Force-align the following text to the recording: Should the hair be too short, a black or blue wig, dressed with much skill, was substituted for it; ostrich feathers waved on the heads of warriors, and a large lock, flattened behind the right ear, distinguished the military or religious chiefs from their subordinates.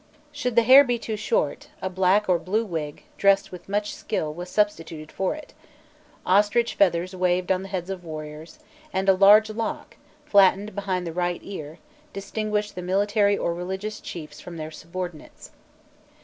Should 0.31 0.55
the 0.55 0.63
hair 0.63 0.83
be 0.83 0.97
too 0.97 1.15
short, 1.15 1.67
a 1.79 1.87
black 1.87 2.27
or 2.27 2.39
blue 2.39 2.65
wig, 2.65 3.03
dressed 3.19 3.51
with 3.51 3.69
much 3.69 3.93
skill, 3.93 4.33
was 4.33 4.49
substituted 4.49 5.11
for 5.11 5.35
it; 5.35 5.53
ostrich 6.25 6.73
feathers 6.73 7.15
waved 7.15 7.51
on 7.51 7.61
the 7.61 7.67
heads 7.67 7.91
of 7.91 8.03
warriors, 8.03 8.57
and 8.91 9.07
a 9.07 9.13
large 9.13 9.51
lock, 9.51 9.97
flattened 10.25 10.73
behind 10.73 11.05
the 11.05 11.13
right 11.13 11.41
ear, 11.43 11.77
distinguished 12.13 12.73
the 12.73 12.81
military 12.81 13.37
or 13.37 13.53
religious 13.53 14.01
chiefs 14.01 14.41
from 14.41 14.57
their 14.57 14.71
subordinates. 14.71 15.51